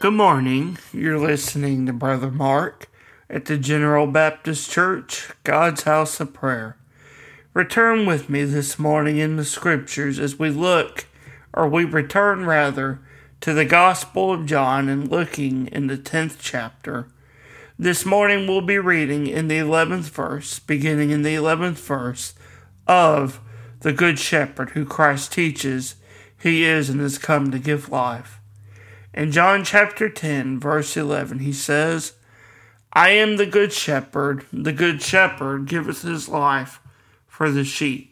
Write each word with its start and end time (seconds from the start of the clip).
Good 0.00 0.14
morning. 0.14 0.78
You're 0.92 1.18
listening 1.18 1.84
to 1.84 1.92
Brother 1.92 2.30
Mark 2.30 2.88
at 3.28 3.44
the 3.44 3.58
General 3.58 4.06
Baptist 4.06 4.70
Church, 4.70 5.28
God's 5.44 5.82
House 5.82 6.18
of 6.18 6.32
Prayer. 6.32 6.78
Return 7.52 8.06
with 8.06 8.30
me 8.30 8.44
this 8.44 8.78
morning 8.78 9.18
in 9.18 9.36
the 9.36 9.44
Scriptures 9.44 10.18
as 10.18 10.38
we 10.38 10.48
look, 10.48 11.04
or 11.52 11.68
we 11.68 11.84
return 11.84 12.44
rather, 12.44 13.00
to 13.40 13.54
the 13.54 13.64
Gospel 13.64 14.32
of 14.32 14.46
John 14.46 14.88
and 14.88 15.10
looking 15.10 15.68
in 15.68 15.86
the 15.86 15.96
10th 15.96 16.36
chapter. 16.40 17.08
This 17.78 18.04
morning 18.04 18.46
we'll 18.46 18.60
be 18.60 18.78
reading 18.78 19.26
in 19.28 19.46
the 19.48 19.58
11th 19.58 20.10
verse, 20.10 20.58
beginning 20.58 21.10
in 21.10 21.22
the 21.22 21.34
11th 21.34 21.78
verse, 21.78 22.34
of 22.86 23.40
the 23.80 23.92
Good 23.92 24.18
Shepherd 24.18 24.70
who 24.70 24.84
Christ 24.84 25.32
teaches 25.32 25.94
he 26.40 26.64
is 26.64 26.88
and 26.88 27.00
has 27.00 27.18
come 27.18 27.50
to 27.50 27.58
give 27.58 27.90
life. 27.90 28.40
In 29.14 29.32
John 29.32 29.64
chapter 29.64 30.08
10, 30.08 30.60
verse 30.60 30.96
11, 30.96 31.40
he 31.40 31.52
says, 31.52 32.14
I 32.92 33.10
am 33.10 33.36
the 33.36 33.46
good 33.46 33.72
shepherd. 33.72 34.44
The 34.52 34.72
good 34.72 35.02
shepherd 35.02 35.66
giveth 35.66 36.02
his 36.02 36.28
life 36.28 36.80
for 37.26 37.50
the 37.50 37.64
sheep. 37.64 38.07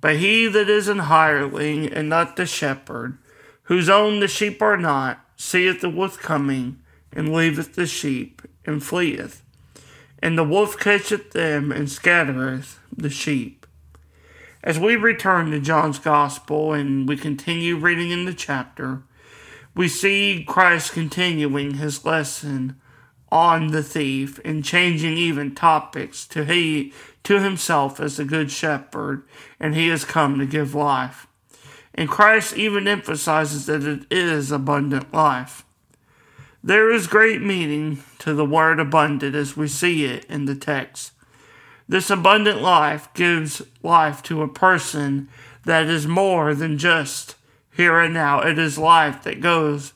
But 0.00 0.16
he 0.16 0.46
that 0.46 0.68
is 0.68 0.88
an 0.88 1.00
hireling 1.00 1.92
and 1.92 2.08
not 2.08 2.36
the 2.36 2.46
shepherd, 2.46 3.18
whose 3.64 3.88
own 3.88 4.20
the 4.20 4.28
sheep 4.28 4.62
are 4.62 4.76
not, 4.76 5.24
seeth 5.36 5.80
the 5.80 5.90
wolf 5.90 6.18
coming, 6.18 6.80
and 7.12 7.32
leaveth 7.32 7.74
the 7.74 7.86
sheep, 7.86 8.42
and 8.64 8.82
fleeth. 8.82 9.42
And 10.20 10.36
the 10.36 10.44
wolf 10.44 10.78
catcheth 10.78 11.32
them, 11.32 11.72
and 11.72 11.90
scattereth 11.90 12.78
the 12.96 13.10
sheep. 13.10 13.66
As 14.62 14.78
we 14.78 14.96
return 14.96 15.50
to 15.50 15.60
John's 15.60 15.98
Gospel 15.98 16.72
and 16.72 17.08
we 17.08 17.16
continue 17.16 17.76
reading 17.76 18.10
in 18.10 18.24
the 18.24 18.34
chapter, 18.34 19.02
we 19.74 19.86
see 19.86 20.44
Christ 20.46 20.92
continuing 20.92 21.74
his 21.74 22.04
lesson 22.04 22.80
on 23.30 23.68
the 23.68 23.82
thief 23.82 24.40
and 24.44 24.64
changing 24.64 25.16
even 25.16 25.54
topics 25.54 26.26
to 26.26 26.44
he 26.44 26.92
to 27.24 27.40
himself 27.40 28.00
as 28.00 28.18
a 28.18 28.24
good 28.24 28.50
shepherd 28.50 29.22
and 29.60 29.74
he 29.74 29.88
has 29.88 30.04
come 30.04 30.38
to 30.38 30.46
give 30.46 30.74
life. 30.74 31.26
And 31.94 32.08
Christ 32.08 32.56
even 32.56 32.88
emphasizes 32.88 33.66
that 33.66 33.84
it 33.84 34.06
is 34.10 34.50
abundant 34.50 35.12
life. 35.12 35.64
There 36.62 36.90
is 36.90 37.06
great 37.06 37.42
meaning 37.42 38.02
to 38.20 38.34
the 38.34 38.44
word 38.44 38.80
abundant 38.80 39.34
as 39.34 39.56
we 39.56 39.68
see 39.68 40.04
it 40.04 40.24
in 40.26 40.44
the 40.44 40.54
text. 40.54 41.12
This 41.88 42.10
abundant 42.10 42.60
life 42.60 43.08
gives 43.14 43.62
life 43.82 44.22
to 44.24 44.42
a 44.42 44.48
person 44.48 45.28
that 45.64 45.86
is 45.86 46.06
more 46.06 46.54
than 46.54 46.78
just 46.78 47.36
here 47.74 47.98
and 48.00 48.14
now. 48.14 48.40
It 48.40 48.58
is 48.58 48.78
life 48.78 49.22
that 49.24 49.40
goes 49.40 49.92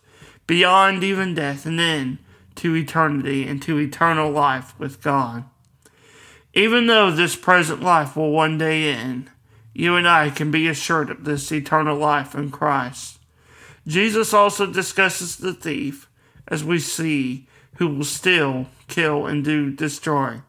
beyond 0.47 1.05
even 1.05 1.35
death 1.35 1.67
and 1.67 1.79
then 1.79 2.19
to 2.57 2.77
eternity 2.77 3.47
and 3.47 3.63
to 3.63 3.79
eternal 3.79 4.31
life 4.31 4.79
with 4.79 5.03
God. 5.03 5.45
Even 6.55 6.87
though 6.87 7.11
this 7.11 7.35
present 7.35 7.83
life 7.83 8.17
will 8.17 8.31
one 8.31 8.59
day 8.59 8.93
end, 8.93 9.31
you 9.73 9.97
and 9.97 10.07
I 10.07 10.31
can 10.31 10.51
be 10.51 10.69
assured 10.69 11.11
of 11.11 11.25
this 11.25 11.51
eternal 11.51 11.97
life 11.97 12.35
in 12.35 12.51
Christ. 12.51 13.19
Jesus 13.87 14.35
also 14.35 14.67
discusses 14.67 15.37
the 15.37 15.55
thief, 15.55 16.09
as 16.47 16.63
we 16.63 16.79
see, 16.79 17.49
who 17.77 17.89
will 17.89 18.05
steal, 18.05 18.67
kill, 18.87 19.27
and 19.27 19.45
do 19.45 19.71
destroy. 19.73 20.43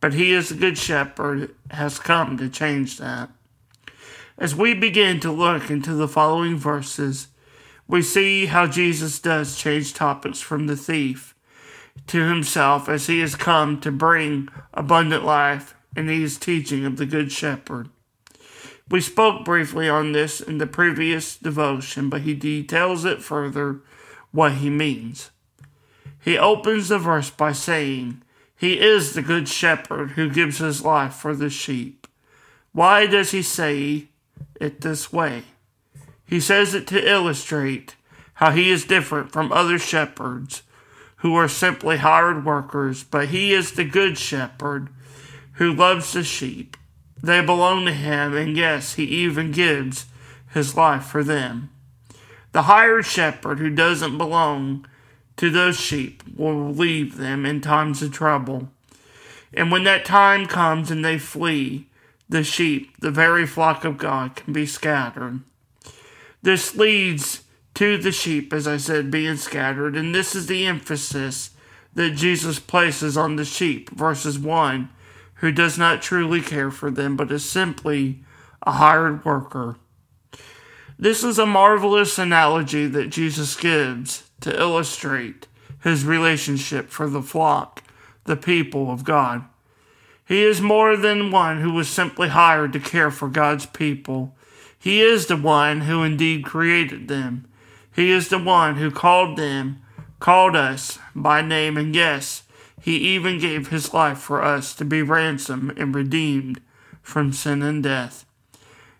But 0.00 0.14
he 0.14 0.32
is 0.32 0.50
a 0.50 0.54
good 0.54 0.78
shepherd, 0.78 1.54
has 1.70 1.98
come 1.98 2.38
to 2.38 2.48
change 2.48 2.98
that. 2.98 3.30
As 4.38 4.54
we 4.54 4.72
begin 4.72 5.20
to 5.20 5.32
look 5.32 5.68
into 5.68 5.94
the 5.94 6.08
following 6.08 6.56
verses, 6.56 7.28
we 7.86 8.00
see 8.02 8.46
how 8.46 8.66
Jesus 8.66 9.18
does 9.18 9.58
change 9.58 9.92
topics 9.92 10.40
from 10.40 10.68
the 10.68 10.76
thief 10.76 11.34
to 12.06 12.28
himself 12.28 12.88
as 12.88 13.06
he 13.06 13.20
has 13.20 13.34
come 13.34 13.80
to 13.80 13.92
bring 13.92 14.48
abundant 14.74 15.24
life 15.24 15.74
and 15.96 16.08
he 16.08 16.22
is 16.22 16.38
teaching 16.38 16.84
of 16.84 16.96
the 16.96 17.06
Good 17.06 17.32
Shepherd. 17.32 17.88
We 18.88 19.00
spoke 19.00 19.44
briefly 19.44 19.88
on 19.88 20.12
this 20.12 20.40
in 20.40 20.58
the 20.58 20.66
previous 20.66 21.36
devotion, 21.36 22.10
but 22.10 22.22
he 22.22 22.34
details 22.34 23.04
it 23.04 23.22
further 23.22 23.80
what 24.32 24.54
he 24.54 24.70
means. 24.70 25.30
He 26.20 26.36
opens 26.36 26.88
the 26.88 26.98
verse 26.98 27.30
by 27.30 27.52
saying, 27.52 28.22
He 28.56 28.80
is 28.80 29.14
the 29.14 29.22
Good 29.22 29.48
Shepherd 29.48 30.12
who 30.12 30.28
gives 30.28 30.58
his 30.58 30.84
life 30.84 31.14
for 31.14 31.34
the 31.34 31.50
sheep. 31.50 32.06
Why 32.72 33.06
does 33.06 33.30
he 33.30 33.42
say 33.42 34.10
it 34.60 34.82
this 34.82 35.12
way. 35.12 35.42
He 36.24 36.38
says 36.38 36.74
it 36.74 36.86
to 36.88 37.10
illustrate 37.10 37.96
how 38.34 38.52
he 38.52 38.70
is 38.70 38.84
different 38.84 39.32
from 39.32 39.50
other 39.50 39.78
shepherds 39.78 40.62
who 41.20 41.34
are 41.34 41.48
simply 41.48 41.98
hired 41.98 42.44
workers, 42.44 43.04
but 43.04 43.28
he 43.28 43.52
is 43.52 43.72
the 43.72 43.84
good 43.84 44.18
shepherd 44.18 44.88
who 45.54 45.72
loves 45.72 46.12
the 46.12 46.24
sheep. 46.24 46.76
They 47.22 47.44
belong 47.44 47.84
to 47.84 47.92
him, 47.92 48.34
and 48.34 48.56
yes, 48.56 48.94
he 48.94 49.04
even 49.04 49.52
gives 49.52 50.06
his 50.52 50.76
life 50.76 51.04
for 51.04 51.22
them. 51.22 51.70
The 52.52 52.62
hired 52.62 53.04
shepherd 53.04 53.58
who 53.58 53.70
doesn't 53.70 54.18
belong 54.18 54.86
to 55.36 55.50
those 55.50 55.78
sheep 55.78 56.22
will 56.36 56.70
leave 56.70 57.16
them 57.16 57.44
in 57.46 57.60
times 57.60 58.02
of 58.02 58.12
trouble. 58.12 58.68
And 59.52 59.70
when 59.70 59.84
that 59.84 60.04
time 60.04 60.46
comes 60.46 60.90
and 60.90 61.04
they 61.04 61.18
flee, 61.18 61.86
the 62.28 62.42
sheep, 62.42 62.96
the 63.00 63.10
very 63.10 63.46
flock 63.46 63.84
of 63.84 63.98
God, 63.98 64.36
can 64.36 64.52
be 64.52 64.66
scattered. 64.66 65.40
This 66.42 66.74
leads 66.76 67.42
to 67.80 67.96
the 67.96 68.12
sheep, 68.12 68.52
as 68.52 68.68
I 68.68 68.76
said, 68.76 69.10
being 69.10 69.38
scattered, 69.38 69.96
and 69.96 70.14
this 70.14 70.34
is 70.34 70.48
the 70.48 70.66
emphasis 70.66 71.52
that 71.94 72.10
Jesus 72.10 72.58
places 72.58 73.16
on 73.16 73.36
the 73.36 73.44
sheep, 73.46 73.88
verses 73.88 74.38
1, 74.38 74.90
who 75.36 75.50
does 75.50 75.78
not 75.78 76.02
truly 76.02 76.42
care 76.42 76.70
for 76.70 76.90
them, 76.90 77.16
but 77.16 77.32
is 77.32 77.42
simply 77.42 78.22
a 78.64 78.72
hired 78.72 79.24
worker. 79.24 79.76
This 80.98 81.24
is 81.24 81.38
a 81.38 81.46
marvelous 81.46 82.18
analogy 82.18 82.86
that 82.86 83.08
Jesus 83.08 83.56
gives 83.56 84.30
to 84.42 84.54
illustrate 84.54 85.46
his 85.82 86.04
relationship 86.04 86.90
for 86.90 87.08
the 87.08 87.22
flock, 87.22 87.82
the 88.24 88.36
people 88.36 88.90
of 88.90 89.04
God. 89.04 89.46
He 90.28 90.42
is 90.42 90.60
more 90.60 90.98
than 90.98 91.30
one 91.30 91.62
who 91.62 91.72
was 91.72 91.88
simply 91.88 92.28
hired 92.28 92.74
to 92.74 92.78
care 92.78 93.10
for 93.10 93.28
God's 93.28 93.64
people. 93.64 94.36
He 94.78 95.00
is 95.00 95.28
the 95.28 95.36
one 95.38 95.80
who 95.80 96.02
indeed 96.02 96.44
created 96.44 97.08
them. 97.08 97.46
He 97.94 98.10
is 98.10 98.28
the 98.28 98.38
one 98.38 98.76
who 98.76 98.90
called 98.90 99.36
them, 99.36 99.82
called 100.18 100.54
us 100.54 100.98
by 101.14 101.42
name, 101.42 101.76
and 101.76 101.94
yes, 101.94 102.44
he 102.80 102.96
even 102.96 103.38
gave 103.38 103.68
his 103.68 103.92
life 103.92 104.18
for 104.18 104.42
us 104.42 104.74
to 104.74 104.84
be 104.84 105.02
ransomed 105.02 105.78
and 105.78 105.94
redeemed 105.94 106.60
from 107.02 107.32
sin 107.32 107.62
and 107.62 107.82
death. 107.82 108.24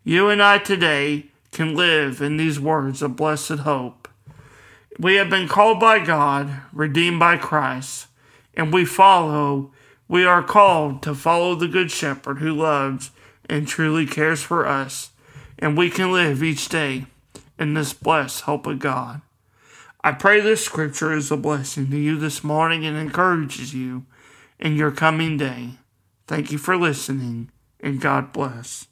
You 0.05 0.29
and 0.29 0.43
I 0.43 0.59
today 0.59 1.27
can 1.53 1.75
live 1.75 2.21
in 2.21 2.37
these 2.37 2.61
words 2.61 3.03
of 3.03 3.17
blessed 3.17 3.61
hope. 3.61 4.09
We 4.99 5.15
have 5.15 5.31
been 5.31 5.49
called 5.49 5.81
by 5.81 6.05
God, 6.05 6.51
redeemed 6.73 7.21
by 7.21 7.37
Christ, 7.37 8.09
and 8.55 8.73
we 8.73 8.85
follow 8.85 9.71
we 10.09 10.25
are 10.25 10.43
called 10.43 11.05
to 11.05 11.15
follow 11.15 11.55
the 11.55 11.69
Good 11.69 11.93
Shepherd 11.93 12.39
who 12.39 12.53
loves 12.53 13.13
and 13.49 13.69
truly 13.69 14.07
cares 14.07 14.43
for 14.43 14.67
us, 14.67 15.11
and 15.57 15.79
we 15.79 15.89
can 15.89 16.11
live 16.11 16.43
each 16.43 16.69
day 16.69 17.07
in 17.61 17.75
this 17.75 17.93
blessed 17.93 18.41
hope 18.43 18.67
of 18.67 18.81
God. 18.81 19.21
I 20.03 20.13
pray 20.13 20.41
this 20.41 20.65
scripture 20.65 21.13
is 21.13 21.31
a 21.31 21.37
blessing 21.37 21.91
to 21.91 21.97
you 21.99 22.17
this 22.19 22.43
morning 22.43 22.87
and 22.87 22.97
encourages 22.97 23.75
you 23.75 24.07
in 24.59 24.75
your 24.75 24.91
coming 24.91 25.37
day. 25.37 25.75
Thank 26.27 26.51
you 26.51 26.59
for 26.59 26.77
listening, 26.77 27.51
and 27.79 28.01
God 28.01 28.33
bless. 28.33 28.87